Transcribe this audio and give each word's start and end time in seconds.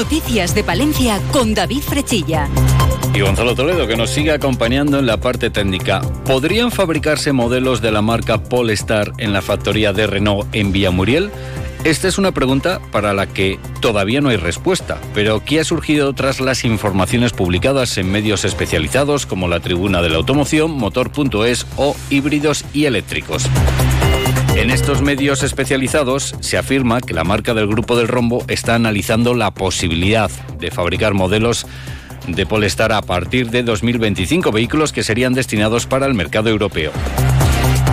Noticias 0.00 0.54
de 0.54 0.64
Palencia 0.64 1.20
con 1.30 1.52
David 1.52 1.82
Frechilla. 1.82 2.48
Y 3.12 3.20
Gonzalo 3.20 3.54
Toledo, 3.54 3.86
que 3.86 3.98
nos 3.98 4.08
sigue 4.08 4.32
acompañando 4.32 4.98
en 4.98 5.04
la 5.04 5.20
parte 5.20 5.50
técnica. 5.50 6.00
¿Podrían 6.24 6.72
fabricarse 6.72 7.32
modelos 7.32 7.82
de 7.82 7.92
la 7.92 8.00
marca 8.00 8.42
Polestar 8.42 9.12
en 9.18 9.34
la 9.34 9.42
factoría 9.42 9.92
de 9.92 10.06
Renault 10.06 10.48
en 10.54 10.72
Villamuriel? 10.72 11.30
Esta 11.84 12.08
es 12.08 12.16
una 12.16 12.32
pregunta 12.32 12.80
para 12.92 13.12
la 13.12 13.26
que 13.26 13.58
todavía 13.82 14.22
no 14.22 14.30
hay 14.30 14.38
respuesta, 14.38 14.98
pero 15.12 15.44
que 15.44 15.60
ha 15.60 15.64
surgido 15.64 16.14
tras 16.14 16.40
las 16.40 16.64
informaciones 16.64 17.34
publicadas 17.34 17.98
en 17.98 18.10
medios 18.10 18.46
especializados 18.46 19.26
como 19.26 19.48
la 19.48 19.60
Tribuna 19.60 20.00
de 20.00 20.08
la 20.08 20.16
Automoción, 20.16 20.70
Motor.es 20.70 21.66
o 21.76 21.94
Híbridos 22.08 22.64
y 22.72 22.86
Eléctricos. 22.86 23.44
En 24.56 24.70
estos 24.70 25.00
medios 25.00 25.42
especializados 25.42 26.34
se 26.40 26.58
afirma 26.58 27.00
que 27.00 27.14
la 27.14 27.24
marca 27.24 27.54
del 27.54 27.66
Grupo 27.66 27.96
del 27.96 28.08
Rombo 28.08 28.44
está 28.48 28.74
analizando 28.74 29.34
la 29.34 29.52
posibilidad 29.52 30.30
de 30.58 30.70
fabricar 30.70 31.14
modelos 31.14 31.66
de 32.26 32.46
Polestar 32.46 32.92
a 32.92 33.02
partir 33.02 33.50
de 33.50 33.62
2025, 33.62 34.52
vehículos 34.52 34.92
que 34.92 35.02
serían 35.02 35.34
destinados 35.34 35.86
para 35.86 36.06
el 36.06 36.14
mercado 36.14 36.50
europeo. 36.50 36.92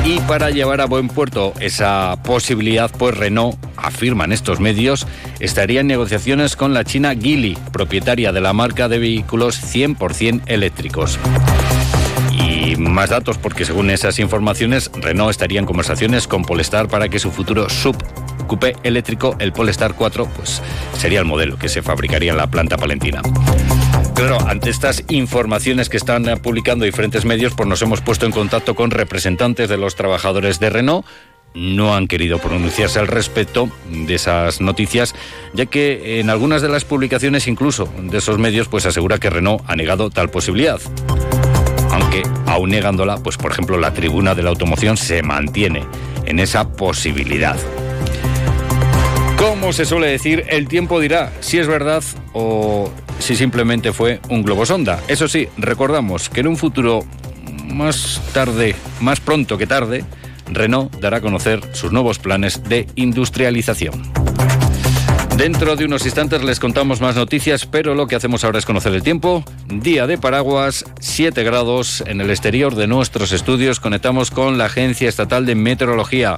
Y 0.04 0.20
para 0.22 0.50
llevar 0.52 0.82
a 0.82 0.86
buen 0.86 1.10
puerto 1.10 1.54
esa 1.60 2.18
posibilidad, 2.24 2.90
pues 2.90 3.16
Renault, 3.18 3.58
afirma 3.76 4.26
en 4.26 4.32
estos 4.32 4.60
medios, 4.60 5.06
estaría 5.40 5.82
en 5.82 5.88
negociaciones 5.88 6.56
con 6.56 6.74
la 6.74 6.84
china 6.84 7.14
Geely, 7.14 7.58
propietaria 7.74 8.32
de 8.32 8.42
la 8.42 8.54
marca 8.54 8.88
de 8.88 9.00
vehículos 9.00 9.62
100% 9.62 10.44
eléctricos. 10.48 11.20
Más 12.98 13.12
datos, 13.12 13.38
porque 13.38 13.64
según 13.64 13.92
esas 13.92 14.18
informaciones, 14.18 14.90
Renault 14.92 15.30
estaría 15.30 15.60
en 15.60 15.68
conversaciones 15.68 16.28
con 16.28 16.44
Polestar 16.44 16.88
para 16.88 17.10
que 17.10 17.20
su 17.20 17.32
futuro 17.32 17.70
sub 17.70 17.96
coupé 18.48 18.76
eléctrico, 18.82 19.36
el 19.38 19.54
Polestar 19.54 19.94
4, 19.94 20.28
pues 20.36 20.64
sería 20.98 21.20
el 21.20 21.26
modelo 21.26 21.60
que 21.60 21.70
se 21.70 21.84
fabricaría 21.84 22.32
en 22.32 22.38
la 22.38 22.48
planta 22.48 22.76
palentina. 22.76 23.22
Claro, 24.16 24.40
ante 24.48 24.72
estas 24.72 25.04
informaciones 25.10 25.90
que 25.90 25.98
están 25.98 26.24
publicando 26.42 26.86
diferentes 26.86 27.24
medios, 27.24 27.54
pues 27.56 27.70
nos 27.70 27.84
hemos 27.84 28.02
puesto 28.02 28.26
en 28.26 28.32
contacto 28.32 28.74
con 28.74 28.90
representantes 28.90 29.70
de 29.70 29.78
los 29.78 29.96
trabajadores 29.96 30.60
de 30.60 30.72
Renault. 30.72 31.06
No 31.54 31.94
han 31.94 32.08
querido 32.08 32.40
pronunciarse 32.40 32.98
al 32.98 33.08
respecto 33.08 33.70
de 33.92 34.16
esas 34.16 34.60
noticias, 34.60 35.14
ya 35.54 35.68
que 35.68 36.20
en 36.20 36.32
algunas 36.32 36.64
de 36.64 36.70
las 36.70 36.84
publicaciones, 36.84 37.48
incluso 37.48 37.94
de 37.96 38.18
esos 38.18 38.40
medios, 38.40 38.68
pues 38.68 38.88
asegura 38.88 39.20
que 39.20 39.30
Renault 39.30 39.64
ha 39.68 39.76
negado 39.76 40.10
tal 40.10 40.32
posibilidad. 40.32 40.80
Aunque, 42.00 42.22
aún 42.46 42.70
negándola, 42.70 43.18
pues 43.18 43.38
por 43.38 43.52
ejemplo, 43.52 43.80
la 43.80 43.92
tribuna 43.92 44.36
de 44.36 44.44
la 44.44 44.50
automoción 44.50 44.98
se 44.98 45.24
mantiene 45.24 45.84
en 46.26 46.38
esa 46.38 46.70
posibilidad. 46.70 47.58
Como 49.36 49.74
se 49.74 49.84
suele 49.84 50.08
decir, 50.08 50.46
el 50.50 50.68
tiempo 50.68 51.00
dirá 51.00 51.32
si 51.40 51.58
es 51.58 51.66
verdad 51.66 52.04
o 52.34 52.92
si 53.18 53.36
simplemente 53.36 53.94
fue 53.94 54.20
un 54.30 54.44
globo 54.44 54.66
sonda. 54.66 55.02
Eso 55.08 55.28
sí, 55.28 55.48
recordamos 55.58 56.30
que 56.30 56.42
en 56.42 56.48
un 56.48 56.58
futuro 56.58 57.04
más 57.66 58.22
tarde, 58.32 58.76
más 59.00 59.20
pronto 59.20 59.58
que 59.58 59.66
tarde, 59.66 60.06
Renault 60.52 60.96
dará 61.00 61.18
a 61.18 61.22
conocer 61.22 61.62
sus 61.74 61.92
nuevos 61.92 62.20
planes 62.20 62.64
de 62.64 62.86
industrialización. 62.96 64.27
Dentro 65.38 65.76
de 65.76 65.86
unos 65.86 66.04
instantes 66.04 66.44
les 66.44 66.60
contamos 66.60 67.00
más 67.00 67.16
noticias, 67.16 67.68
pero 67.68 67.94
lo 67.94 68.08
que 68.08 68.16
hacemos 68.16 68.44
ahora 68.44 68.58
es 68.58 68.66
conocer 68.66 68.92
el 68.96 69.04
tiempo. 69.04 69.46
Día 69.68 70.08
de 70.08 70.18
paraguas, 70.18 70.84
7 71.00 71.44
grados 71.44 72.04
en 72.08 72.22
el 72.22 72.32
exterior 72.32 72.74
de 72.74 72.88
nuestros 72.88 73.32
estudios. 73.32 73.80
Conectamos 73.80 74.32
con 74.32 74.58
la 74.58 74.66
Agencia 74.66 75.08
Estatal 75.08 75.46
de 75.46 75.54
Meteorología. 75.54 76.38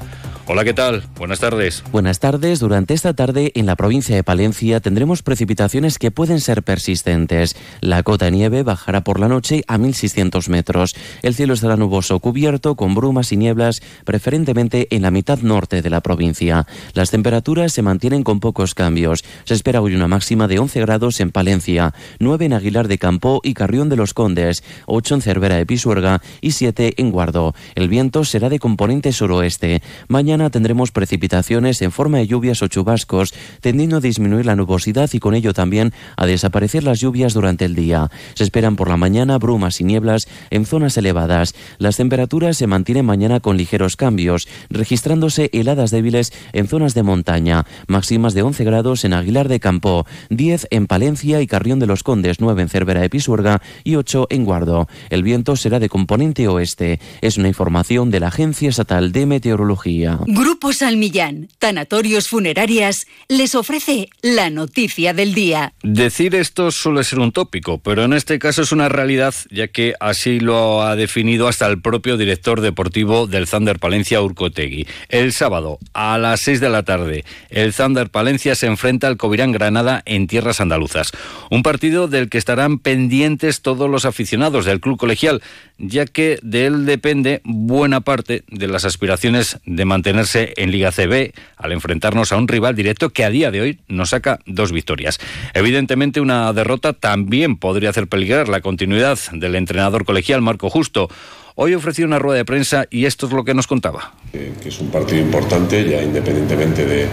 Hola, 0.52 0.64
¿qué 0.64 0.73
tal? 0.73 1.03
Buenas 1.16 1.39
tardes. 1.39 1.83
Buenas 1.92 2.19
tardes. 2.19 2.59
Durante 2.59 2.95
esta 2.95 3.14
tarde 3.14 3.52
en 3.53 3.67
la 3.67 3.75
provincia 3.75 4.16
de 4.16 4.23
Palencia 4.23 4.80
tendremos 4.80 5.22
precipitaciones 5.22 6.00
que 6.00 6.09
pueden 6.09 6.41
ser 6.41 6.64
persistentes. 6.64 7.56
La 7.81 8.02
cota 8.02 8.25
de 8.25 8.31
nieve 8.31 8.64
bajará 8.64 9.02
por 9.02 9.19
la 9.19 9.28
noche 9.28 9.64
a 9.67 9.78
1.600 9.78 10.50
metros. 10.50 10.96
El 11.22 11.35
cielo 11.35 11.53
estará 11.53 11.75
nuboso, 11.75 12.18
cubierto 12.18 12.73
con 12.73 12.96
brumas 12.96 13.31
y 13.31 13.38
nieblas, 13.38 13.84
preferentemente 14.06 14.88
en 14.90 15.03
la 15.03 15.12
mitad 15.12 15.38
norte 15.38 15.84
de 15.84 15.90
la 15.91 16.01
provincia. 16.01 16.66
Las 16.96 17.12
temperaturas 17.12 17.72
se 17.72 17.84
mantienen 17.84 18.23
con 18.23 18.40
pocos 18.40 18.73
cambios. 18.73 19.23
Se 19.44 19.53
espera 19.53 19.81
hoy 19.81 19.94
una 19.94 20.07
máxima 20.07 20.47
de 20.47 20.57
11 20.57 20.79
grados 20.79 21.19
en 21.19 21.29
Palencia, 21.29 21.94
9 22.18 22.46
en 22.46 22.53
Aguilar 22.53 22.88
de 22.88 22.97
Campo 22.97 23.40
y 23.44 23.53
Carrión 23.53 23.88
de 23.88 23.97
los 23.97 24.16
Condes, 24.16 24.63
8 24.88 25.13
en 25.13 25.22
Cervera 25.22 25.57
de 25.57 25.68
Pisuerga 25.68 26.23
y 26.41 26.53
7 26.53 26.96
en 26.97 27.12
Guardo. 27.12 27.53
El 27.75 27.88
viento 27.88 28.25
será 28.25 28.50
de 28.50 28.57
componente 28.57 29.13
suroeste. 29.13 29.84
Mañana 30.07 30.38
tendremos 30.50 30.91
precipitaciones 30.91 31.81
en 31.81 31.91
forma 31.91 32.19
de 32.19 32.27
lluvias 32.27 32.61
o 32.63 32.67
chubascos, 32.67 33.33
tendiendo 33.59 33.97
a 33.97 34.00
disminuir 34.00 34.45
la 34.45 34.55
nubosidad 34.55 35.09
y 35.11 35.19
con 35.19 35.35
ello 35.35 35.53
también 35.53 35.91
a 36.16 36.25
desaparecer 36.25 36.85
las 36.85 37.01
lluvias 37.01 37.33
durante 37.33 37.66
el 37.66 37.75
día. 37.75 38.09
Se 38.35 38.45
esperan 38.45 38.78
por 38.78 38.88
la 38.88 38.95
mañana 38.95 39.38
brumas 39.38 39.81
y 39.81 39.83
nieblas 39.83 40.29
en 40.49 40.66
zonas 40.66 40.95
elevadas. 40.97 41.53
Las 41.78 41.97
temperaturas 41.97 42.55
se 42.55 42.67
mantienen 42.67 43.05
mañana 43.05 43.41
con 43.41 43.57
ligeros 43.57 43.97
cambios, 43.97 44.47
registrándose 44.69 45.49
heladas 45.51 45.91
débiles 45.91 46.31
en 46.53 46.67
zonas 46.67 46.94
de 46.94 47.03
montaña, 47.03 47.66
máximas 47.88 48.33
de 48.33 48.44
11 48.44 48.63
grados 48.63 49.03
en 49.03 49.13
Aguilar 49.13 49.49
de 49.49 49.59
Campo, 49.59 50.05
10 50.29 50.67
en 50.72 50.88
Palencia 50.88 51.41
y 51.41 51.47
Carrión 51.47 51.79
de 51.79 51.88
los 51.88 52.03
Condes, 52.03 52.39
9 52.39 52.61
en 52.61 52.69
Cervera 52.69 53.01
de 53.01 53.09
Pisuerga 53.09 53.61
y 53.83 53.95
8 53.95 54.28
en 54.29 54.45
Guardo. 54.45 54.88
El 55.09 55.23
viento 55.23 55.55
será 55.55 55.79
de 55.79 55.89
componente 55.89 56.47
oeste. 56.47 56.99
Es 57.22 57.38
una 57.38 57.47
información 57.47 58.11
de 58.11 58.19
la 58.19 58.28
Agencia 58.28 58.69
Estatal 58.69 59.11
de 59.11 59.25
Meteorología. 59.25 60.19
Grupo 60.31 60.73
Salmillán, 60.73 61.47
Tanatorios 61.57 62.28
Funerarias, 62.28 63.07
les 63.29 63.56
ofrece 63.56 64.09
la 64.22 64.51
noticia 64.51 65.12
del 65.12 65.34
día. 65.34 65.73
Decir 65.81 66.35
esto 66.35 66.69
suele 66.69 67.03
ser 67.03 67.17
un 67.17 67.31
tópico, 67.31 67.79
pero 67.79 68.03
en 68.03 68.13
este 68.13 68.38
caso 68.38 68.62
es 68.62 68.72
una 68.72 68.90
realidad, 68.90 69.34
ya 69.50 69.69
que 69.69 69.95
así 70.00 70.40
lo 70.40 70.84
ha 70.84 70.95
definido 70.95 71.47
hasta 71.47 71.66
el 71.66 71.81
propio 71.81 72.16
director 72.16 72.62
deportivo 72.62 73.25
del 73.25 73.50
Thunder 73.50 73.79
Palencia, 73.79 74.22
Urcotegui. 74.22 74.85
El 75.07 75.34
sábado, 75.34 75.79
a 75.94 76.19
las 76.19 76.41
6 76.41 76.59
de 76.59 76.69
la 76.69 76.84
tarde, 76.84 77.25
el 77.50 77.73
Thunder 77.73 78.11
Palencia 78.11 78.53
se 78.53 78.67
enfrenta 78.67 79.07
al 79.07 79.17
Covirán 79.17 79.51
Granada 79.51 80.03
en 80.06 80.28
tierras 80.28 80.61
andaluzas. 80.61 81.11
Un 81.50 81.63
partido 81.63 82.07
del 82.07 82.29
que 82.29 82.38
estarán 82.38 82.78
pendientes 82.78 83.63
todos 83.63 83.90
los 83.90 84.06
aficionados 84.06 84.66
del 84.66 84.79
club 84.79 85.00
colegial, 85.00 85.41
ya 85.79 86.06
que 86.06 86.38
de 86.44 86.67
él 86.67 86.85
depende 86.85 87.41
buena 87.46 88.01
parte 88.01 88.44
de 88.47 88.67
las 88.67 88.85
aspiraciones 88.85 89.57
de 89.66 89.85
mantener 89.85 90.09
en 90.09 90.72
Liga 90.72 90.92
CB 90.92 91.34
al 91.58 91.72
enfrentarnos 91.72 92.31
a 92.31 92.38
un 92.38 92.47
rival 92.47 92.75
directo 92.75 93.09
que 93.09 93.24
a 93.24 93.30
día 93.30 93.52
de 93.52 93.62
hoy 93.62 93.80
nos 93.88 94.09
saca 94.09 94.40
dos 94.46 94.72
victorias. 94.72 95.20
Evidentemente 95.53 96.20
una 96.20 96.52
derrota 96.53 96.94
también 96.94 97.58
podría 97.58 97.92
hacer 97.92 98.08
peligrar 98.08 98.50
la 98.50 98.62
continuidad 98.62 99.20
del 99.31 99.56
entrenador 99.56 100.06
colegial 100.06 100.42
Marco 100.42 100.70
Justo. 100.70 101.09
Hoy 101.56 101.74
ofreció 101.74 102.06
una 102.06 102.20
rueda 102.20 102.38
de 102.38 102.46
prensa 102.46 102.86
y 102.90 103.06
esto 103.06 103.28
es 103.28 103.34
lo 103.34 103.44
que 103.44 103.53
nos 103.53 103.68
contaba. 103.68 104.14
Que 104.31 104.53
es 104.66 104.80
un 104.80 104.90
partido 104.90 105.22
importante, 105.22 105.88
ya 105.90 106.02
independientemente 106.02 106.86
de, 106.86 107.08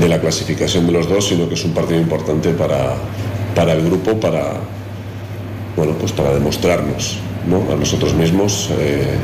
de, 0.00 0.08
la 0.08 0.20
clasificación 0.20 0.86
de 0.86 0.92
los 0.92 1.08
dos, 1.08 1.28
sino 1.28 1.48
que 1.48 1.54
es 1.54 1.64
un 1.64 1.72
partido 1.72 1.98
importante 1.98 2.50
para, 2.50 2.94
para 3.54 3.72
el 3.72 3.84
grupo, 3.84 4.20
para, 4.20 4.54
bueno, 5.76 5.94
pues 5.98 6.12
para 6.12 6.34
demostrarnos 6.34 7.18
¿no? 7.48 7.72
a 7.72 7.76
nosotros 7.76 8.14
mismos 8.14 8.70
eh, 8.78 9.16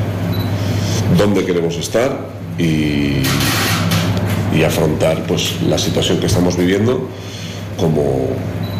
dónde 1.19 1.45
queremos 1.45 1.77
estar 1.77 2.40
y, 2.61 3.23
afrontar 4.63 5.27
pues, 5.27 5.63
la 5.63 5.79
situación 5.79 6.21
que 6.21 6.27
estamos 6.27 6.57
viviendo 6.57 7.09
como, 7.79 8.29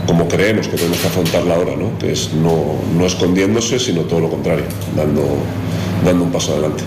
como 0.07 0.29
creemos 0.29 0.69
que 0.69 0.77
tenemos 0.77 0.99
que 0.99 1.07
afrontarla 1.07 1.55
ahora, 1.55 1.75
¿no? 1.75 1.99
que 1.99 2.13
es 2.13 2.35
no, 2.35 2.79
no 2.95 3.07
escondiéndose, 3.07 3.79
sino 3.79 4.03
todo 4.03 4.21
lo 4.21 4.29
contrario, 4.29 4.67
dando, 4.95 5.39
dando 6.05 6.25
un 6.25 6.31
paso 6.31 6.53
adelante. 6.53 6.85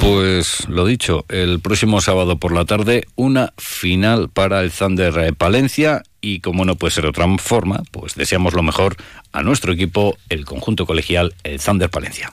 Pues 0.00 0.68
lo 0.68 0.84
dicho, 0.84 1.24
el 1.28 1.60
próximo 1.60 2.00
sábado 2.00 2.36
por 2.36 2.50
la 2.50 2.64
tarde, 2.64 3.06
una 3.14 3.52
final 3.56 4.28
para 4.28 4.60
el 4.62 4.72
Thunder 4.72 5.32
Palencia 5.36 6.02
y 6.20 6.40
como 6.40 6.64
no 6.64 6.74
puede 6.74 6.90
ser 6.90 7.06
otra 7.06 7.28
forma, 7.38 7.84
pues 7.92 8.16
deseamos 8.16 8.54
lo 8.54 8.64
mejor 8.64 8.96
a 9.30 9.44
nuestro 9.44 9.72
equipo, 9.72 10.16
el 10.28 10.44
conjunto 10.44 10.86
colegial, 10.86 11.34
el 11.44 11.60
Thunder 11.60 11.88
Palencia. 11.88 12.32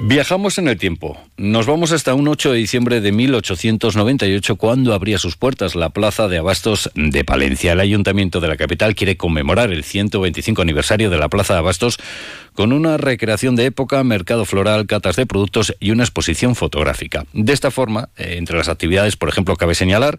Viajamos 0.00 0.58
en 0.58 0.66
el 0.66 0.76
tiempo. 0.76 1.16
Nos 1.36 1.66
vamos 1.66 1.92
hasta 1.92 2.14
un 2.14 2.26
8 2.26 2.52
de 2.52 2.58
diciembre 2.58 3.00
de 3.00 3.12
1898 3.12 4.56
cuando 4.56 4.92
abría 4.92 5.18
sus 5.18 5.36
puertas 5.36 5.76
la 5.76 5.90
Plaza 5.90 6.26
de 6.26 6.38
Abastos 6.38 6.90
de 6.96 7.24
Palencia. 7.24 7.72
El 7.72 7.80
ayuntamiento 7.80 8.40
de 8.40 8.48
la 8.48 8.56
capital 8.56 8.96
quiere 8.96 9.16
conmemorar 9.16 9.72
el 9.72 9.84
125 9.84 10.60
aniversario 10.62 11.10
de 11.10 11.18
la 11.18 11.28
Plaza 11.28 11.54
de 11.54 11.60
Abastos 11.60 11.98
con 12.54 12.72
una 12.72 12.96
recreación 12.96 13.54
de 13.56 13.66
época, 13.66 14.02
mercado 14.02 14.44
floral, 14.44 14.86
catas 14.86 15.16
de 15.16 15.26
productos 15.26 15.74
y 15.78 15.92
una 15.92 16.02
exposición 16.02 16.56
fotográfica. 16.56 17.24
De 17.32 17.52
esta 17.52 17.70
forma, 17.70 18.08
eh, 18.16 18.34
entre 18.36 18.58
las 18.58 18.68
actividades, 18.68 19.16
por 19.16 19.28
ejemplo, 19.28 19.56
cabe 19.56 19.74
señalar 19.74 20.18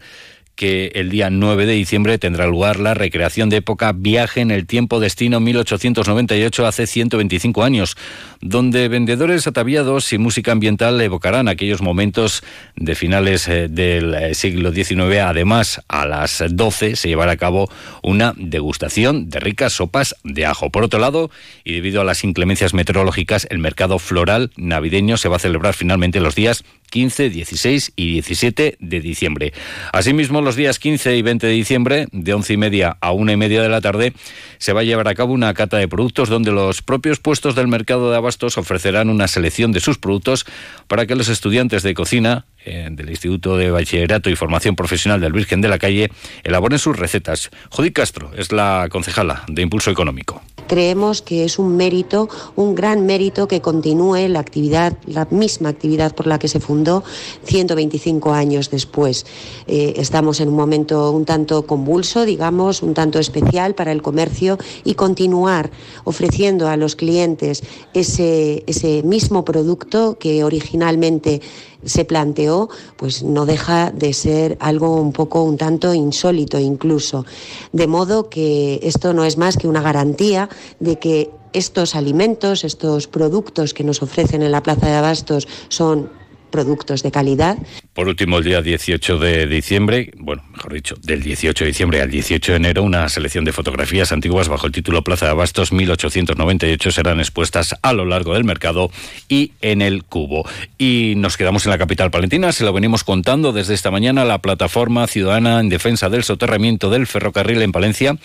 que 0.56 0.92
el 0.96 1.10
día 1.10 1.30
9 1.30 1.66
de 1.66 1.74
diciembre 1.74 2.18
tendrá 2.18 2.48
lugar 2.48 2.80
la 2.80 2.94
recreación 2.94 3.50
de 3.50 3.57
época 3.57 3.92
Viaje 3.94 4.42
en 4.42 4.52
el 4.52 4.66
Tiempo 4.66 5.00
Destino 5.00 5.40
1898 5.40 6.66
hace 6.66 6.88
125 6.88 7.63
años, 7.63 7.98
donde 8.42 8.88
vendedores 8.88 9.48
ataviados 9.48 10.12
y 10.13 10.18
música 10.18 10.52
ambiental 10.52 11.00
evocarán 11.02 11.48
aquellos 11.48 11.81
momentos 11.81 12.44
de 12.75 12.96
finales 12.96 13.48
eh, 13.48 13.68
del 13.69 14.13
eh, 14.13 14.34
siglo 14.34 14.72
XIX. 14.72 15.19
Además, 15.25 15.81
a 15.88 16.06
las 16.06 16.44
12 16.50 16.96
se 16.96 17.08
llevará 17.08 17.34
a 17.34 17.38
cabo 17.38 17.69
una 18.01 18.34
degustación 18.38 19.30
de 19.30 19.40
ricas 19.40 19.74
sopas 19.74 20.16
de 20.24 20.46
ajo. 20.46 20.69
Por 20.69 20.84
otro 20.84 21.00
lado, 21.00 21.30
y 21.63 21.74
debido 21.74 22.01
a 22.01 22.06
las 22.06 22.24
inclemencias 22.24 22.74
meteorológicas, 22.74 23.48
el 23.50 23.60
mercado 23.60 24.00
floral 24.00 24.51
navideño 24.56 25.18
se 25.18 25.30
va 25.30 25.36
a 25.38 25.40
celebrar 25.40 25.74
finalmente 25.74 26.19
los 26.19 26.36
días 26.36 26.63
15, 26.90 27.30
16 27.30 27.94
y 27.96 28.14
17 28.14 28.78
de 28.80 29.00
diciembre. 29.00 29.54
Asimismo, 29.94 30.42
los 30.42 30.56
días 30.56 30.80
15 30.80 31.18
y 31.18 31.22
20 31.22 31.48
de 31.48 31.54
diciembre, 31.54 32.08
de 32.12 32.34
11 32.34 32.54
y 32.54 32.58
media 32.58 32.98
a 33.02 33.12
1 33.12 33.32
y 33.32 33.38
media 33.38 33.62
de 33.62 33.70
la 33.70 33.82
tarde, 33.82 34.14
se 34.58 34.74
va 34.74 34.82
a 34.82 34.84
llevar 34.84 35.08
a 35.08 35.16
cabo 35.16 35.34
una 35.34 35.54
cata 35.54 35.78
de 35.78 35.88
productos 35.88 36.30
donde 36.30 36.52
los 36.52 36.82
propios 36.82 37.20
puestos 37.20 37.56
del 37.56 37.68
mercado 37.68 38.12
de 38.12 38.18
abastos 38.18 38.58
ofrecerán 38.58 39.10
una 39.10 39.28
selección 39.28 39.72
de 39.72 39.80
sus 39.80 39.98
productos 39.98 40.46
para 40.88 41.06
que 41.06 41.16
los 41.16 41.30
estudiantes 41.30 41.84
de 41.84 41.94
cocina 41.94 42.46
del 42.65 43.09
Instituto 43.09 43.57
de 43.57 43.71
Bachillerato 43.71 44.29
y 44.29 44.35
Formación 44.35 44.75
Profesional 44.75 45.21
del 45.21 45.33
Virgen 45.33 45.62
de 45.62 45.69
la 45.69 45.79
Calle 45.79 46.09
elaboren 46.44 46.79
sus 46.79 46.97
recetas. 46.97 47.51
Judí 47.69 47.91
Castro 47.91 48.31
es 48.35 48.51
la 48.51 48.88
concejala 48.89 49.44
de 49.47 49.62
Impulso 49.62 49.91
Económico 49.91 50.41
creemos 50.67 51.21
que 51.21 51.45
es 51.45 51.59
un 51.59 51.75
mérito, 51.77 52.29
un 52.56 52.75
gran 52.75 53.06
mérito 53.06 53.47
que 53.47 53.62
continúe 53.62 54.27
la 54.27 54.39
actividad, 54.39 54.97
la 55.06 55.27
misma 55.29 55.69
actividad 55.69 56.13
por 56.15 56.27
la 56.27 56.39
que 56.39 56.47
se 56.47 56.59
fundó 56.59 57.03
125 57.44 58.33
años 58.33 58.69
después. 58.69 59.25
Eh, 59.67 59.94
estamos 59.97 60.39
en 60.39 60.50
un 60.50 60.56
momento 60.56 61.12
un 61.12 61.25
tanto 61.25 61.65
convulso, 61.65 62.25
digamos, 62.25 62.81
un 62.81 62.94
tanto 62.94 63.19
especial 63.19 63.75
para 63.75 63.91
el 63.91 64.01
comercio 64.01 64.57
y 64.83 64.95
continuar 64.95 65.71
ofreciendo 66.03 66.67
a 66.67 66.77
los 66.77 66.95
clientes 66.95 67.63
ese, 67.94 68.63
ese 68.67 69.03
mismo 69.03 69.45
producto 69.45 70.17
que 70.19 70.44
originalmente 70.44 71.41
se 71.86 72.06
planteó, 72.06 72.70
pues 72.98 73.24
no 73.24 73.46
deja 73.46 73.92
de 73.92 74.14
ser 74.14 74.58
algo 74.60 74.96
un 75.00 75.14
poco, 75.14 75.44
un 75.44 75.58
tanto 75.58 75.94
insólito 75.94 76.60
incluso. 76.60 77.26
De 77.72 77.88
modo 77.88 78.30
que 78.30 78.80
esto 78.84 79.14
no 79.14 79.24
es 79.24 79.38
más 79.38 79.58
que 79.58 79.68
una 79.68 79.82
garantía 79.82 80.50
de 80.80 80.98
que 80.98 81.32
estos 81.54 81.96
alimentos, 81.96 82.64
estos 82.64 83.08
productos 83.08 83.74
que 83.74 83.84
nos 83.84 84.02
ofrecen 84.02 84.44
en 84.44 84.52
la 84.52 84.62
Plaza 84.62 84.88
de 84.88 84.96
Abastos 84.96 85.48
son 85.70 86.10
productos 86.52 87.02
de 87.02 87.12
calidad. 87.12 87.58
Por 87.95 88.09
último, 88.09 88.39
el 88.39 88.44
día 88.44 88.62
18 88.62 89.19
de 89.19 89.47
diciembre, 89.47 90.12
bueno, 90.18 90.44
mejor 90.51 90.74
dicho, 90.74 90.95
del 91.01 91.24
18 91.24 91.63
de 91.63 91.68
diciembre 91.69 92.01
al 92.01 92.12
18 92.12 92.51
de 92.51 92.57
enero, 92.57 92.83
una 92.83 93.07
selección 93.07 93.45
de 93.45 93.53
fotografías 93.53 94.12
antiguas 94.12 94.50
bajo 94.50 94.68
el 94.68 94.74
título 94.74 95.01
Plaza 95.01 95.27
de 95.27 95.31
Abastos 95.31 95.71
1898 95.71 96.92
serán 96.92 97.21
expuestas 97.21 97.77
a 97.81 97.94
lo 97.94 98.03
largo 98.03 98.33
del 98.33 98.44
mercado 98.44 98.92
y 99.30 99.53
en 99.62 99.81
el 99.81 100.03
cubo. 100.03 100.45
Y 100.77 101.13
nos 101.15 101.38
quedamos 101.38 101.65
en 101.65 101.69
la 101.69 101.77
capital 101.77 102.12
palentina, 102.12 102.51
se 102.51 102.65
lo 102.65 102.74
venimos 102.74 103.06
contando 103.06 103.53
desde 103.53 103.74
esta 103.74 103.92
mañana, 103.92 104.25
la 104.25 104.39
plataforma 104.39 105.07
ciudadana 105.07 105.62
en 105.62 105.69
defensa 105.69 106.09
del 106.09 106.25
soterramiento 106.25 106.89
del 106.89 107.07
ferrocarril 107.07 107.62
en 107.62 107.71
Palencia 107.71 108.18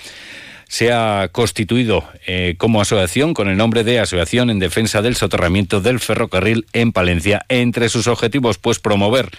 se 0.70 0.93
ha 0.93 1.28
constituido 1.32 2.05
eh, 2.28 2.55
como 2.56 2.81
asociación 2.81 3.34
con 3.34 3.49
el 3.49 3.56
nombre 3.56 3.82
de 3.82 3.99
Asociación 3.99 4.50
en 4.50 4.61
Defensa 4.61 5.02
del 5.02 5.17
Soterramiento 5.17 5.81
del 5.81 5.99
Ferrocarril 5.99 6.64
en 6.72 6.93
Palencia. 6.93 7.44
Entre 7.49 7.88
sus 7.88 8.06
objetivos, 8.06 8.58
pues 8.58 8.78
promover 8.78 9.31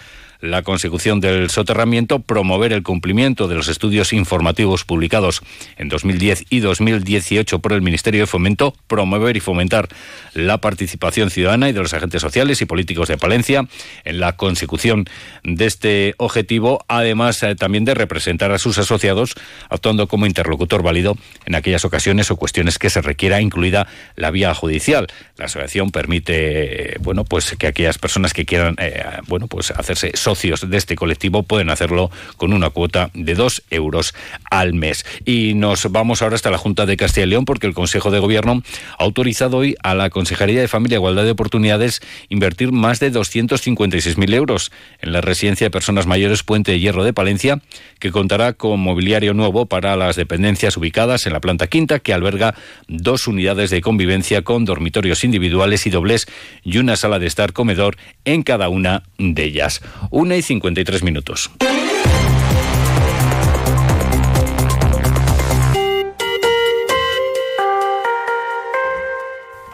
la 0.41 0.63
consecución 0.63 1.19
del 1.21 1.49
soterramiento, 1.49 2.19
promover 2.19 2.73
el 2.73 2.83
cumplimiento 2.83 3.47
de 3.47 3.55
los 3.55 3.67
estudios 3.67 4.11
informativos 4.11 4.83
publicados 4.83 5.41
en 5.77 5.87
2010 5.87 6.45
y 6.49 6.59
2018 6.59 7.59
por 7.59 7.73
el 7.73 7.81
Ministerio 7.81 8.21
de 8.21 8.27
Fomento, 8.27 8.73
promover 8.87 9.37
y 9.37 9.39
fomentar 9.39 9.87
la 10.33 10.59
participación 10.59 11.29
ciudadana 11.29 11.69
y 11.69 11.73
de 11.73 11.79
los 11.79 11.93
agentes 11.93 12.21
sociales 12.21 12.61
y 12.61 12.65
políticos 12.65 13.07
de 13.07 13.17
Palencia 13.17 13.67
en 14.03 14.19
la 14.19 14.35
consecución 14.35 15.05
de 15.43 15.65
este 15.65 16.15
objetivo, 16.17 16.83
además 16.87 17.41
eh, 17.43 17.55
también 17.55 17.85
de 17.85 17.93
representar 17.93 18.51
a 18.51 18.59
sus 18.59 18.77
asociados 18.77 19.35
actuando 19.69 20.07
como 20.07 20.25
interlocutor 20.25 20.83
válido 20.83 21.17
en 21.45 21.55
aquellas 21.55 21.85
ocasiones 21.85 22.31
o 22.31 22.35
cuestiones 22.35 22.79
que 22.79 22.89
se 22.89 23.01
requiera, 23.01 23.41
incluida 23.41 23.87
la 24.15 24.31
vía 24.31 24.53
judicial. 24.53 25.07
La 25.37 25.45
asociación 25.45 25.91
permite, 25.91 26.93
eh, 26.93 26.97
bueno, 26.99 27.25
pues 27.25 27.55
que 27.57 27.67
aquellas 27.67 27.97
personas 27.97 28.33
que 28.33 28.45
quieran, 28.45 28.75
eh, 28.79 29.03
bueno, 29.27 29.47
pues 29.47 29.71
hacerse 29.71 30.11
socios 30.31 30.69
de 30.69 30.77
este 30.77 30.95
colectivo 30.95 31.43
pueden 31.43 31.69
hacerlo 31.69 32.09
con 32.37 32.53
una 32.53 32.69
cuota 32.69 33.09
de 33.13 33.35
dos 33.35 33.63
euros 33.69 34.13
al 34.49 34.73
mes. 34.73 35.05
Y 35.25 35.55
nos 35.55 35.91
vamos 35.91 36.21
ahora 36.21 36.35
hasta 36.35 36.51
la 36.51 36.57
Junta 36.57 36.85
de 36.85 36.95
Castilla 36.95 37.25
y 37.25 37.29
León 37.29 37.43
porque 37.43 37.67
el 37.67 37.73
Consejo 37.73 38.11
de 38.11 38.19
Gobierno 38.19 38.63
ha 38.97 39.03
autorizado 39.03 39.57
hoy 39.57 39.75
a 39.83 39.93
la 39.93 40.09
Consejería 40.09 40.61
de 40.61 40.69
Familia 40.69 40.95
e 40.95 40.99
Igualdad 40.99 41.25
de 41.25 41.31
Oportunidades 41.31 42.01
invertir 42.29 42.71
más 42.71 43.01
de 43.01 43.11
256.000 43.11 44.33
euros 44.33 44.71
en 45.01 45.11
la 45.11 45.19
residencia 45.19 45.65
de 45.65 45.71
personas 45.71 46.07
mayores 46.07 46.43
Puente 46.43 46.71
de 46.71 46.79
Hierro 46.79 47.03
de 47.03 47.11
Palencia, 47.11 47.61
que 47.99 48.11
contará 48.11 48.53
con 48.53 48.79
mobiliario 48.79 49.33
nuevo 49.33 49.65
para 49.65 49.97
las 49.97 50.15
dependencias 50.15 50.77
ubicadas 50.77 51.25
en 51.25 51.33
la 51.33 51.41
planta 51.41 51.67
quinta, 51.67 51.99
que 51.99 52.13
alberga 52.13 52.55
dos 52.87 53.27
unidades 53.27 53.69
de 53.69 53.81
convivencia 53.81 54.43
con 54.43 54.63
dormitorios 54.63 55.23
individuales 55.23 55.85
y 55.87 55.89
dobles 55.89 56.27
y 56.63 56.77
una 56.77 56.95
sala 56.95 57.19
de 57.19 57.27
estar 57.27 57.53
comedor 57.53 57.97
en 58.25 58.43
cada 58.43 58.69
una 58.69 59.03
de 59.17 59.43
ellas. 59.43 59.81
Una 60.21 60.37
y 60.37 60.43
53 60.43 61.01
minutos. 61.01 61.49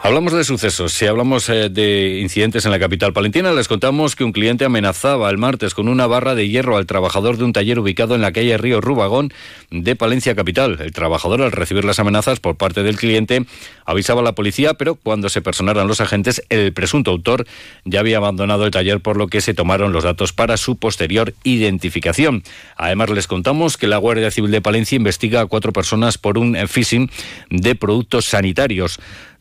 Hablamos 0.08 0.32
de 0.32 0.42
sucesos. 0.42 0.94
Si 0.94 1.04
hablamos 1.04 1.50
eh, 1.50 1.68
de 1.68 2.20
incidentes 2.22 2.64
en 2.64 2.70
la 2.70 2.78
capital 2.78 3.12
palentina, 3.12 3.52
les 3.52 3.68
contamos 3.68 4.16
que 4.16 4.24
un 4.24 4.32
cliente 4.32 4.64
amenazaba 4.64 5.28
el 5.28 5.36
martes 5.36 5.74
con 5.74 5.86
una 5.86 6.06
barra 6.06 6.34
de 6.34 6.48
hierro 6.48 6.78
al 6.78 6.86
trabajador 6.86 7.36
de 7.36 7.44
un 7.44 7.52
taller 7.52 7.78
ubicado 7.78 8.14
en 8.14 8.22
la 8.22 8.32
calle 8.32 8.56
Río 8.56 8.80
Rubagón 8.80 9.34
de 9.70 9.96
Palencia 9.96 10.34
Capital. 10.34 10.78
El 10.80 10.92
trabajador, 10.92 11.42
al 11.42 11.52
recibir 11.52 11.84
las 11.84 11.98
amenazas 11.98 12.40
por 12.40 12.56
parte 12.56 12.82
del 12.82 12.96
cliente, 12.96 13.44
avisaba 13.84 14.22
a 14.22 14.24
la 14.24 14.32
policía, 14.32 14.72
pero 14.72 14.94
cuando 14.94 15.28
se 15.28 15.42
personaron 15.42 15.86
los 15.86 16.00
agentes, 16.00 16.42
el 16.48 16.72
presunto 16.72 17.10
autor 17.10 17.46
ya 17.84 18.00
había 18.00 18.16
abandonado 18.16 18.64
el 18.64 18.70
taller, 18.70 19.00
por 19.00 19.18
lo 19.18 19.26
que 19.26 19.42
se 19.42 19.52
tomaron 19.52 19.92
los 19.92 20.04
datos 20.04 20.32
para 20.32 20.56
su 20.56 20.76
posterior 20.76 21.34
identificación. 21.44 22.44
Además, 22.78 23.10
les 23.10 23.26
contamos 23.26 23.76
que 23.76 23.86
la 23.86 23.98
Guardia 23.98 24.30
Civil 24.30 24.52
de 24.52 24.62
Palencia 24.62 24.96
investiga 24.96 25.42
a 25.42 25.46
cuatro 25.46 25.74
personas 25.74 26.16
por 26.16 26.38
un 26.38 26.56
phishing 26.66 27.10
de 27.50 27.74
productos 27.74 28.24
sanitarios 28.24 28.98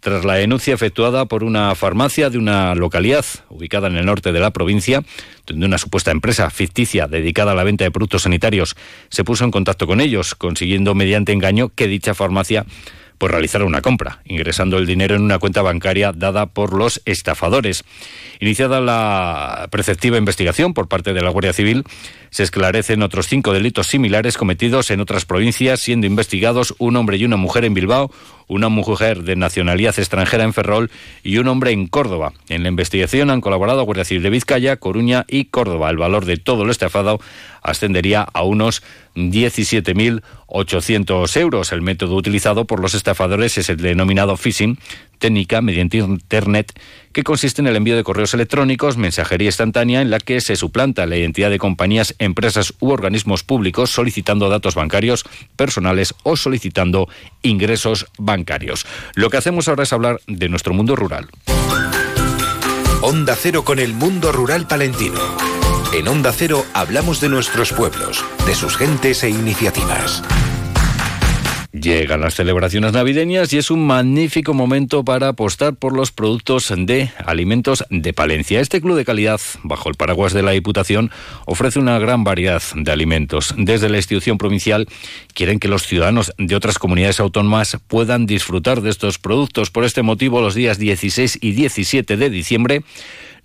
tras 0.08 0.24
la 0.24 0.36
denuncia 0.36 0.74
efectuada 0.74 1.26
por 1.26 1.44
una 1.44 1.76
farmacia 1.76 2.30
de 2.30 2.38
una 2.38 2.76
localidad 2.76 3.26
ubicada 3.50 3.88
en 3.88 3.98
el 3.98 4.06
norte 4.06 4.32
de 4.32 4.40
la 4.40 4.52
provincia, 4.52 5.04
donde 5.46 5.66
una 5.66 5.78
supuesta 5.78 6.12
empresa 6.12 6.50
ficticia 6.50 7.10
dedicada 7.10 7.52
a 7.52 7.56
la 7.56 7.66
venta 7.66 7.84
de 7.84 7.92
productos 7.92 8.22
sanitarios 8.22 8.78
se 9.10 9.26
puso 9.26 9.44
en 9.44 9.52
contacto 9.52 9.86
con 9.86 10.00
ellos, 10.00 10.34
consiguiendo 10.34 10.96
mediante 10.96 11.34
engaño 11.34 11.74
que 11.76 11.90
dicha 11.90 12.14
farmacia 12.14 12.66
pues 13.18 13.32
realizar 13.32 13.64
una 13.64 13.82
compra, 13.82 14.22
ingresando 14.26 14.78
el 14.78 14.86
dinero 14.86 15.16
en 15.16 15.24
una 15.24 15.40
cuenta 15.40 15.62
bancaria 15.62 16.14
dada 16.14 16.46
por 16.46 16.74
los 16.74 17.02
estafadores. 17.06 17.84
Iniciada 18.40 18.80
la 18.80 19.68
preceptiva 19.72 20.18
investigación 20.18 20.74
por 20.74 20.88
parte 20.88 21.14
de 21.14 21.22
la 21.22 21.32
Guardia 21.32 21.52
Civil, 21.52 21.84
se 22.30 22.44
esclarecen 22.44 23.02
otros 23.02 23.28
cinco 23.28 23.54
delitos 23.54 23.88
similares 23.88 24.38
cometidos 24.38 24.92
en 24.92 25.02
otras 25.02 25.26
provincias, 25.26 25.80
siendo 25.80 26.08
investigados 26.08 26.76
un 26.78 26.96
hombre 26.96 27.18
y 27.18 27.26
una 27.26 27.38
mujer 27.38 27.66
en 27.66 27.74
Bilbao, 27.74 28.12
una 28.48 28.70
mujer 28.70 29.24
de 29.24 29.36
nacionalidad 29.36 29.98
extranjera 29.98 30.44
en 30.44 30.54
Ferrol 30.54 30.90
y 31.24 31.38
un 31.38 31.48
hombre 31.48 31.72
en 31.72 31.88
Córdoba. 31.88 32.34
En 32.50 32.64
la 32.64 32.70
investigación 32.70 33.30
han 33.30 33.42
colaborado 33.42 33.84
Guardia 33.84 34.06
Civil 34.06 34.24
de 34.24 34.30
Vizcaya, 34.30 34.78
Coruña 34.78 35.26
y 35.28 35.46
Córdoba. 35.46 35.90
El 35.90 35.98
valor 35.98 36.26
de 36.26 36.38
todo 36.38 36.66
lo 36.66 36.72
estafado 36.72 37.20
ascendería 37.68 38.28
a 38.34 38.44
unos 38.44 38.82
17.800 39.16 41.38
euros. 41.38 41.72
El 41.72 41.82
método 41.82 42.16
utilizado 42.16 42.66
por 42.66 42.80
los 42.80 42.94
estafadores 42.94 43.58
es 43.58 43.70
el 43.70 43.78
denominado 43.78 44.38
phishing, 44.38 44.78
técnica 45.20 45.62
mediante 45.62 45.98
Internet 45.98 46.80
que 47.12 47.24
consiste 47.24 47.62
en 47.62 47.68
el 47.68 47.76
envío 47.76 47.96
de 47.96 48.04
correos 48.04 48.34
electrónicos, 48.34 48.98
mensajería 48.98 49.48
instantánea 49.48 50.02
en 50.02 50.10
la 50.10 50.20
que 50.20 50.40
se 50.40 50.56
suplanta 50.56 51.06
la 51.06 51.18
identidad 51.18 51.50
de 51.50 51.60
compañías, 51.60 52.16
empresas 52.20 52.74
u 52.80 52.92
organismos 52.92 53.44
públicos 53.44 53.90
solicitando 53.90 54.50
datos 54.50 54.76
bancarios 54.76 55.26
personales 55.56 56.14
o 56.24 56.38
solicitando 56.38 57.10
ingresos 57.42 58.06
bancarios. 58.18 58.86
Lo 59.16 59.30
que 59.30 59.38
hacemos 59.38 59.68
ahora 59.68 59.84
es 59.84 59.94
hablar 59.94 60.20
de 60.28 60.50
nuestro 60.50 60.74
mundo 60.74 60.96
rural. 60.96 61.28
Onda 63.02 63.36
Cero 63.36 63.64
con 63.64 63.80
el 63.80 63.94
mundo 63.94 64.32
rural 64.32 64.68
palentino. 64.68 65.20
En 65.94 66.06
Onda 66.08 66.34
Cero 66.34 66.66
hablamos 66.74 67.22
de 67.22 67.30
nuestros 67.30 67.72
pueblos, 67.72 68.24
de 68.46 68.54
sus 68.56 68.76
gentes 68.76 69.24
e 69.24 69.30
iniciativas. 69.30 70.22
Llegan 71.72 72.22
las 72.22 72.36
celebraciones 72.36 72.92
navideñas 72.92 73.54
y 73.54 73.58
es 73.58 73.72
un 73.72 73.86
magnífico 73.86 74.54
momento 74.54 75.06
para 75.06 75.30
apostar 75.30 75.76
por 75.76 75.96
los 75.96 76.12
productos 76.12 76.74
de 76.76 77.12
alimentos 77.26 77.86
de 77.90 78.14
Palencia. 78.14 78.60
Este 78.60 78.82
club 78.82 78.98
de 78.98 79.06
calidad, 79.06 79.40
bajo 79.64 79.88
el 79.88 79.96
paraguas 79.96 80.34
de 80.34 80.44
la 80.44 80.52
Diputación, 80.52 81.10
ofrece 81.46 81.80
una 81.80 82.00
gran 82.00 82.24
variedad 82.24 82.62
de 82.76 82.92
alimentos. 82.92 83.54
Desde 83.58 83.90
la 83.90 83.98
institución 83.98 84.38
provincial 84.38 84.88
quieren 85.34 85.60
que 85.60 85.70
los 85.70 85.84
ciudadanos 85.84 86.34
de 86.38 86.56
otras 86.56 86.80
comunidades 86.80 87.22
autónomas 87.22 87.78
puedan 87.88 88.26
disfrutar 88.26 88.82
de 88.82 88.90
estos 88.90 89.20
productos. 89.20 89.70
Por 89.70 89.86
este 89.86 90.02
motivo, 90.02 90.42
los 90.42 90.56
días 90.56 90.80
16 90.80 91.40
y 91.42 91.52
17 91.54 92.18
de 92.18 92.30
diciembre, 92.30 92.84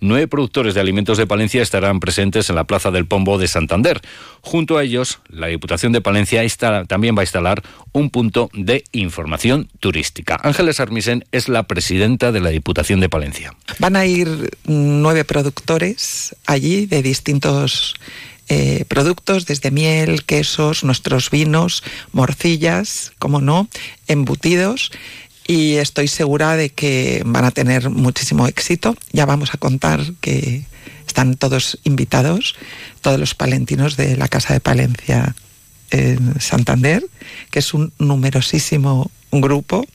Nueve 0.05 0.27
productores 0.27 0.73
de 0.73 0.81
alimentos 0.81 1.17
de 1.17 1.25
Palencia 1.25 1.61
estarán 1.61 2.01
presentes 2.01 2.49
en 2.49 2.57
la 2.57 2.65
Plaza 2.65 2.91
del 2.91 3.05
Pombo 3.05 3.37
de 3.37 3.47
Santander. 3.47 4.01
Junto 4.41 4.77
a 4.77 4.83
ellos, 4.83 5.19
la 5.29 5.47
Diputación 5.47 5.93
de 5.93 6.01
Palencia 6.01 6.43
también 6.87 7.15
va 7.15 7.21
a 7.21 7.23
instalar 7.23 7.63
un 7.93 8.09
punto 8.09 8.49
de 8.53 8.83
información 8.91 9.69
turística. 9.79 10.37
Ángeles 10.43 10.81
Armisen 10.81 11.23
es 11.31 11.47
la 11.47 11.63
presidenta 11.63 12.33
de 12.33 12.41
la 12.41 12.49
Diputación 12.49 12.99
de 12.99 13.07
Palencia. 13.07 13.55
Van 13.79 13.95
a 13.95 14.05
ir 14.05 14.57
nueve 14.65 15.23
productores 15.23 16.35
allí 16.47 16.85
de 16.85 17.01
distintos 17.01 17.95
eh, 18.49 18.83
productos, 18.89 19.45
desde 19.45 19.71
miel, 19.71 20.25
quesos, 20.25 20.83
nuestros 20.83 21.29
vinos, 21.29 21.81
morcillas, 22.11 23.13
como 23.19 23.39
no, 23.39 23.69
embutidos 24.07 24.91
y 25.47 25.73
estoy 25.75 26.07
segura 26.07 26.55
de 26.55 26.69
que 26.69 27.21
van 27.25 27.45
a 27.45 27.51
tener 27.51 27.89
muchísimo 27.89 28.47
éxito. 28.47 28.95
Ya 29.11 29.25
vamos 29.25 29.53
a 29.53 29.57
contar 29.57 30.01
que 30.21 30.63
están 31.07 31.35
todos 31.35 31.79
invitados, 31.83 32.55
todos 33.01 33.19
los 33.19 33.35
palentinos 33.35 33.97
de 33.97 34.17
la 34.17 34.27
Casa 34.27 34.53
de 34.53 34.59
Palencia 34.59 35.35
en 35.91 36.39
Santander, 36.39 37.05
que 37.51 37.59
es 37.59 37.73
un 37.73 37.93
numerosísimo 37.99 39.11
grupo 39.31 39.85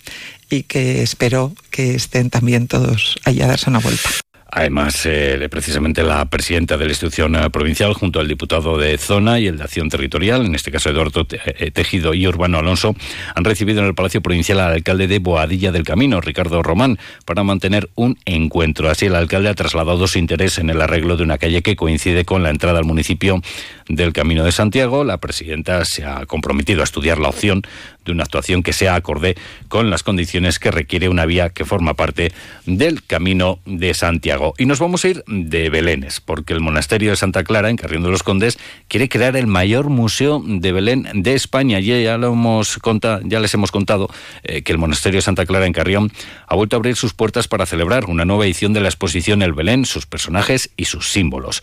y 0.50 0.62
que 0.62 1.02
espero 1.02 1.54
que 1.70 1.94
estén 1.94 2.30
también 2.30 2.68
todos 2.68 3.16
allá 3.24 3.46
a 3.46 3.48
darse 3.48 3.70
una 3.70 3.80
vuelta. 3.80 4.10
Además, 4.50 5.04
eh, 5.04 5.46
precisamente 5.50 6.02
la 6.02 6.24
presidenta 6.24 6.78
de 6.78 6.86
la 6.86 6.92
institución 6.92 7.36
eh, 7.36 7.50
provincial, 7.50 7.92
junto 7.92 8.18
al 8.18 8.28
diputado 8.28 8.78
de 8.78 8.96
zona 8.96 9.38
y 9.38 9.46
el 9.46 9.58
de 9.58 9.64
acción 9.64 9.90
territorial, 9.90 10.46
en 10.46 10.54
este 10.54 10.70
caso 10.70 10.88
Eduardo 10.88 11.26
eh, 11.30 11.70
Tejido 11.70 12.14
y 12.14 12.26
Urbano 12.26 12.58
Alonso, 12.58 12.96
han 13.34 13.44
recibido 13.44 13.80
en 13.80 13.86
el 13.86 13.94
Palacio 13.94 14.22
Provincial 14.22 14.60
al 14.60 14.72
alcalde 14.72 15.06
de 15.06 15.18
Boadilla 15.18 15.70
del 15.70 15.84
Camino, 15.84 16.22
Ricardo 16.22 16.62
Román, 16.62 16.98
para 17.26 17.42
mantener 17.42 17.90
un 17.94 18.18
encuentro. 18.24 18.88
Así, 18.88 19.06
el 19.06 19.16
alcalde 19.16 19.50
ha 19.50 19.54
trasladado 19.54 20.06
su 20.06 20.18
interés 20.18 20.56
en 20.56 20.70
el 20.70 20.80
arreglo 20.80 21.18
de 21.18 21.24
una 21.24 21.36
calle 21.36 21.60
que 21.60 21.76
coincide 21.76 22.24
con 22.24 22.42
la 22.42 22.48
entrada 22.48 22.78
al 22.78 22.86
municipio 22.86 23.42
del 23.86 24.14
Camino 24.14 24.44
de 24.44 24.52
Santiago. 24.52 25.04
La 25.04 25.18
presidenta 25.18 25.84
se 25.84 26.06
ha 26.06 26.24
comprometido 26.24 26.80
a 26.80 26.84
estudiar 26.84 27.18
la 27.18 27.28
opción 27.28 27.62
de 28.08 28.12
una 28.12 28.24
actuación 28.24 28.62
que 28.62 28.72
sea 28.72 28.96
acorde 28.96 29.36
con 29.68 29.90
las 29.90 30.02
condiciones 30.02 30.58
que 30.58 30.70
requiere 30.70 31.08
una 31.08 31.26
vía 31.26 31.50
que 31.50 31.64
forma 31.64 31.94
parte 31.94 32.32
del 32.66 33.04
Camino 33.04 33.60
de 33.64 33.94
Santiago. 33.94 34.54
Y 34.58 34.66
nos 34.66 34.80
vamos 34.80 35.04
a 35.04 35.08
ir 35.08 35.24
de 35.26 35.70
Belénes, 35.70 36.20
porque 36.20 36.52
el 36.52 36.60
Monasterio 36.60 37.10
de 37.10 37.16
Santa 37.16 37.44
Clara, 37.44 37.70
en 37.70 37.76
Carrión 37.76 38.02
de 38.02 38.10
los 38.10 38.22
Condes, 38.22 38.58
quiere 38.88 39.08
crear 39.08 39.36
el 39.36 39.46
mayor 39.46 39.90
museo 39.90 40.42
de 40.44 40.72
Belén 40.72 41.08
de 41.14 41.34
España. 41.34 41.80
Y 41.80 42.02
ya, 42.02 42.18
lo 42.18 42.32
hemos 42.32 42.78
ya 43.24 43.40
les 43.40 43.54
hemos 43.54 43.70
contado 43.70 44.08
eh, 44.42 44.62
que 44.62 44.72
el 44.72 44.78
Monasterio 44.78 45.18
de 45.18 45.22
Santa 45.22 45.46
Clara, 45.46 45.66
en 45.66 45.72
Carrión, 45.72 46.10
ha 46.46 46.54
vuelto 46.54 46.76
a 46.76 46.78
abrir 46.78 46.96
sus 46.96 47.14
puertas 47.14 47.46
para 47.46 47.66
celebrar 47.66 48.06
una 48.06 48.24
nueva 48.24 48.46
edición 48.46 48.72
de 48.72 48.80
la 48.80 48.88
exposición 48.88 49.42
El 49.42 49.52
Belén, 49.52 49.84
sus 49.84 50.06
personajes 50.06 50.70
y 50.76 50.86
sus 50.86 51.10
símbolos. 51.10 51.62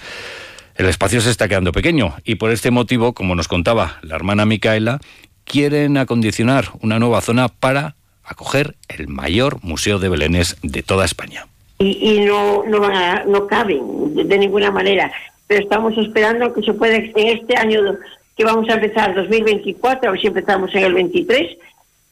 El 0.76 0.88
espacio 0.88 1.22
se 1.22 1.30
está 1.30 1.48
quedando 1.48 1.72
pequeño 1.72 2.16
y 2.26 2.36
por 2.36 2.52
este 2.52 2.70
motivo, 2.70 3.14
como 3.14 3.34
nos 3.34 3.48
contaba 3.48 3.98
la 4.02 4.16
hermana 4.16 4.46
Micaela, 4.46 5.00
quieren 5.46 5.98
acondicionar 5.98 6.66
una 6.82 7.00
nueva 7.00 7.22
zona 7.22 7.48
para 7.48 7.96
acoger 8.24 8.76
el 8.90 9.08
mayor 9.08 9.64
museo 9.64 10.00
de 10.00 10.10
belenes 10.10 10.58
de 10.62 10.84
toda 10.84 11.06
España. 11.06 11.48
Y, 11.78 12.22
no, 12.22 12.64
no, 12.66 12.80
van 12.80 13.30
no 13.30 13.48
caben 13.48 14.16
de, 14.16 14.38
ninguna 14.38 14.72
manera, 14.72 15.12
pero 15.46 15.62
estamos 15.62 15.98
esperando 15.98 16.54
que 16.54 16.62
se 16.62 16.74
pueda 16.74 16.96
en 16.96 17.28
este 17.28 17.58
año 17.58 17.82
que 18.36 18.46
vamos 18.46 18.70
a 18.70 18.76
empezar 18.76 19.14
2024, 19.14 20.08
a 20.08 20.12
ver 20.12 20.22
si 20.22 20.28
empezamos 20.28 20.74
en 20.74 20.84
el 20.84 20.94
23, 20.94 21.58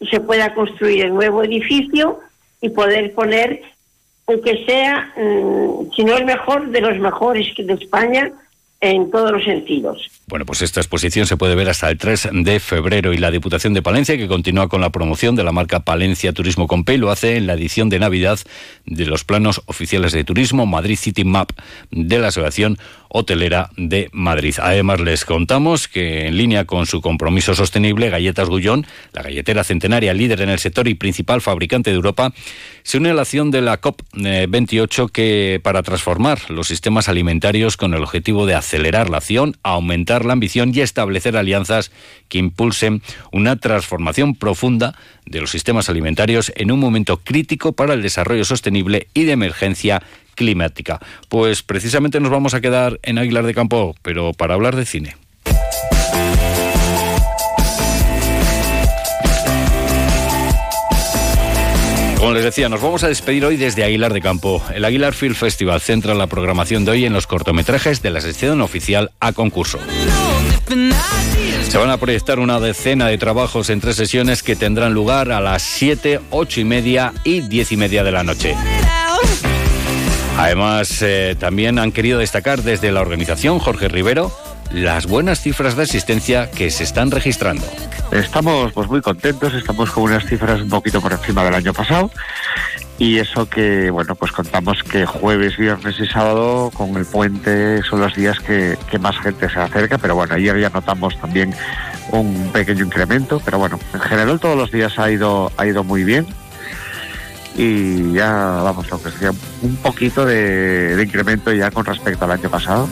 y 0.02 0.08
se 0.08 0.20
pueda 0.20 0.54
construir 0.54 1.06
el 1.06 1.13
nuevo 1.13 1.44
edificio 1.44 2.20
y 2.62 2.70
poder 2.70 3.13
poner, 3.13 3.62
aunque 4.28 4.66
sea, 4.66 5.13
mm, 5.18 5.92
si 5.96 6.04
no 6.04 6.18
el 6.18 6.25
mejor, 6.25 6.70
de 6.70 6.82
los 6.82 6.98
mejores 7.00 7.48
de 7.58 7.74
España, 7.74 8.32
en 8.84 9.10
todos 9.10 9.32
los 9.32 9.44
sentidos. 9.46 10.12
Bueno, 10.28 10.46
pues 10.46 10.62
esta 10.62 10.82
exposición 10.82 11.25
se 11.25 11.38
puede 11.38 11.56
ver 11.56 11.70
hasta 11.70 11.90
el 11.90 11.98
3 11.98 12.30
de 12.34 12.60
febrero 12.60 13.13
y 13.13 13.18
la 13.18 13.32
Diputación 13.32 13.74
de 13.74 13.82
Palencia, 13.82 14.18
que 14.18 14.28
continúa 14.28 14.68
con 14.68 14.82
la 14.82 14.90
promoción 14.90 15.38
de 15.38 15.44
la 15.46 15.54
marca 15.54 15.80
Palencia 15.80 16.34
Turismo 16.34 16.68
Compay, 16.68 16.98
lo 16.98 17.10
hace 17.10 17.38
en 17.38 17.48
la 17.48 17.54
edición 17.54 17.88
de 17.88 18.00
Navidad 18.00 18.40
de 18.86 19.06
los 19.06 19.24
planos 19.24 19.62
oficiales 19.68 20.12
de 20.12 20.25
turismo 20.25 20.66
Madrid 20.66 20.98
City 20.98 21.24
Map 21.24 21.52
de 21.92 22.20
la 22.20 22.28
Asociación 22.28 22.78
Hotelera 23.15 23.70
de 23.77 24.10
Madrid. 24.12 24.55
Además, 24.60 25.00
les 25.00 25.24
contamos 25.24 25.88
que 25.88 26.27
en 26.27 26.36
línea 26.36 26.65
con 26.65 26.88
su 26.88 27.00
compromiso 27.00 27.53
sostenible, 27.53 28.10
Galletas 28.10 28.50
Gullón, 28.50 28.88
la 29.13 29.22
galletera 29.22 29.63
centenaria 29.63 30.15
líder 30.15 30.41
en 30.41 30.50
el 30.50 30.58
sector 30.58 30.88
y 30.88 30.96
principal 30.96 31.39
fabricante 31.39 31.91
de 31.91 31.96
Europa, 31.96 32.34
se 32.82 32.98
une 32.98 33.12
a 33.12 33.13
la 33.13 33.22
acción 33.22 33.51
de 33.51 33.62
la 33.62 33.79
COP28 33.79 35.12
que 35.12 35.62
para 35.63 35.84
transformar 35.84 36.50
los 36.50 36.67
sistemas 36.67 37.08
alimentarios 37.08 37.77
con 37.77 37.93
el 37.93 38.01
objetivo 38.01 38.48
de 38.48 38.55
acelerar 38.55 39.12
la 39.12 39.17
acción, 39.17 39.58
aumentar 39.62 40.25
la 40.25 40.34
ambición 40.34 40.72
y 40.74 40.82
establecer 40.82 41.38
alianzas 41.38 41.91
que 42.29 42.39
impulsen 42.39 43.03
una 43.32 43.58
transformación 43.58 44.34
profunda 44.34 44.96
de 45.27 45.39
los 45.39 45.51
sistemas 45.51 45.88
alimentarios 45.88 46.51
en 46.55 46.72
un 46.72 46.79
momento 46.79 47.17
crítico 47.17 47.74
para 47.74 47.93
el 47.93 48.01
desarrollo 48.01 48.43
sostenible 48.43 49.08
y 49.13 49.25
de 49.25 49.34
emergencia 49.34 50.01
climática. 50.36 51.00
Pues 51.30 51.63
precisamente 51.63 52.20
nos 52.20 52.32
vamos 52.32 52.54
a 52.54 52.62
quedar 52.62 53.00
en 53.04 53.18
Aguilar 53.18 53.46
de 53.46 53.54
Campo, 53.54 53.96
pero 54.02 54.34
para 54.34 54.54
hablar 54.54 54.75
de 54.75 54.86
cine. 54.86 55.16
Como 62.24 62.36
les 62.36 62.46
decía, 62.46 62.70
nos 62.70 62.82
vamos 62.82 63.04
a 63.04 63.10
despedir 63.10 63.44
hoy 63.44 63.58
desde 63.58 63.84
Aguilar 63.84 64.13
de 64.13 64.22
Campo. 64.22 64.63
El 64.74 64.86
Aguilar 64.86 65.13
Film 65.13 65.36
Festival 65.36 65.82
centra 65.82 66.13
la 66.13 66.28
programación 66.28 66.86
de 66.86 66.92
hoy 66.92 67.06
en 67.06 67.12
los 67.12 67.28
cortometrajes 67.28 68.02
de 68.02 68.12
la 68.12 68.22
sección 68.22 68.62
oficial 68.62 69.12
a 69.20 69.34
concurso. 69.34 69.78
Se 71.68 71.78
van 71.78 71.90
a 71.90 71.98
proyectar 71.98 72.40
una 72.40 72.62
decena 72.62 73.08
de 73.08 73.18
trabajos 73.18 73.70
en 73.70 73.82
tres 73.82 73.98
sesiones 73.98 74.42
que 74.42 74.56
tendrán 74.56 74.94
lugar 74.94 75.34
a 75.34 75.42
las 75.42 75.63
7, 75.63 76.22
8 76.30 76.62
y 76.62 76.63
media 76.63 77.13
y 77.25 77.42
10 77.42 77.74
y 77.74 77.78
media 77.78 78.06
de 78.06 78.12
la 78.13 78.24
noche. 78.24 78.56
Además, 80.38 81.02
eh, 81.02 81.36
también 81.40 81.80
han 81.80 81.92
querido 81.92 82.20
destacar 82.20 82.63
desde 82.63 82.92
la 82.92 83.02
organización 83.02 83.60
Jorge 83.60 83.88
Rivero 83.88 84.32
las 84.72 85.06
buenas 85.06 85.40
cifras 85.40 85.75
de 85.75 85.84
asistencia 85.84 86.50
que 86.50 86.72
se 86.72 86.84
están 86.84 87.12
registrando. 87.12 87.63
Estamos 88.12 88.72
pues 88.74 88.88
muy 88.90 89.02
contentos, 89.02 89.54
estamos 89.54 89.92
con 89.92 90.04
unas 90.04 90.25
cifras 90.25 90.62
un 90.62 90.70
poquito 90.70 91.00
por 91.00 91.12
encima 91.12 91.44
del 91.44 91.54
año 91.54 91.74
pasado. 91.74 92.10
Y 92.98 93.18
eso 93.18 93.50
que, 93.50 93.90
bueno, 93.90 94.16
pues 94.16 94.32
contamos 94.32 94.84
que 94.84 95.06
jueves, 95.06 95.58
viernes 95.58 96.00
y 96.00 96.08
sábado 96.08 96.72
con 96.74 96.96
el 96.96 97.06
puente 97.06 97.82
son 97.84 98.02
los 98.02 98.16
días 98.16 98.40
que, 98.40 98.78
más 99.00 99.18
gente 99.20 99.50
se 99.50 99.60
acerca, 99.60 99.98
pero 99.98 100.16
bueno, 100.16 100.36
ayer 100.36 100.60
ya 100.60 100.70
notamos 100.70 101.20
también 101.20 101.54
un 102.12 102.52
pequeño 102.54 102.86
incremento, 102.86 103.42
pero 103.44 103.58
bueno, 103.58 103.80
en 103.94 104.00
general 104.00 104.40
todos 104.40 104.56
los 104.56 104.72
días 104.72 104.98
ha 105.00 105.10
ido, 105.10 105.52
ha 105.58 105.66
ido 105.66 105.84
muy 105.84 106.04
bien 106.04 106.28
y 107.56 108.14
ya 108.14 108.32
vamos, 108.64 108.88
aunque 108.92 109.12
sea 109.12 109.32
un 109.62 109.76
poquito 109.78 110.26
de, 110.26 111.02
incremento 111.04 111.52
ya 111.54 111.72
con 111.72 111.86
respecto 111.86 112.26
al 112.26 112.32
año 112.32 112.50
pasado. 112.50 112.88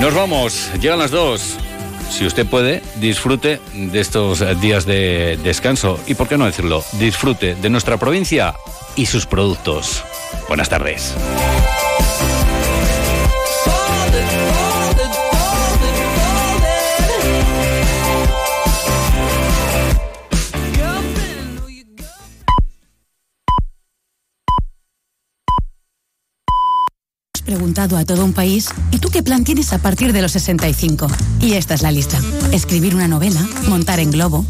Nos 0.00 0.14
vamos, 0.14 0.70
llegan 0.80 0.98
las 0.98 1.10
dos. 1.10 1.56
Si 2.10 2.24
usted 2.24 2.46
puede, 2.46 2.82
disfrute 2.96 3.60
de 3.74 4.00
estos 4.00 4.42
días 4.60 4.86
de 4.86 5.38
descanso 5.42 6.00
y, 6.06 6.14
por 6.14 6.28
qué 6.28 6.38
no 6.38 6.46
decirlo, 6.46 6.82
disfrute 6.92 7.54
de 7.56 7.70
nuestra 7.70 7.96
provincia 7.96 8.54
y 8.96 9.06
sus 9.06 9.26
productos. 9.26 10.02
Buenas 10.48 10.68
tardes. 10.68 11.14
Preguntado 27.48 27.96
a 27.96 28.04
todo 28.04 28.26
un 28.26 28.34
país, 28.34 28.68
¿y 28.90 28.98
tú 28.98 29.08
qué 29.08 29.22
plan 29.22 29.42
tienes 29.42 29.72
a 29.72 29.78
partir 29.78 30.12
de 30.12 30.20
los 30.20 30.32
65? 30.32 31.06
Y 31.40 31.54
esta 31.54 31.72
es 31.72 31.80
la 31.80 31.90
lista. 31.90 32.20
Escribir 32.52 32.94
una 32.94 33.08
novela, 33.08 33.40
montar 33.68 34.00
en 34.00 34.10
globo, 34.10 34.44